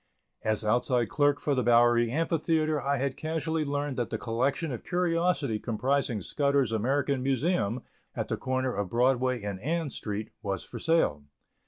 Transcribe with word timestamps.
As 0.41 0.65
outside 0.65 1.09
clerk 1.09 1.39
for 1.39 1.53
the 1.53 1.61
Bowery 1.61 2.09
Amphitheatre 2.09 2.81
I 2.81 2.97
had 2.97 3.15
casually 3.15 3.63
learned 3.63 3.97
that 3.97 4.09
the 4.09 4.17
collection 4.17 4.71
of 4.71 4.83
curiosities 4.83 5.61
comprising 5.63 6.21
Scudder's 6.21 6.71
American 6.71 7.21
Museum, 7.21 7.83
at 8.15 8.27
the 8.27 8.35
corner 8.35 8.73
of 8.73 8.89
Broadway 8.89 9.43
and 9.43 9.59
Ann 9.59 9.91
Street, 9.91 10.31
was 10.41 10.63
for 10.63 10.79
sale. 10.79 11.25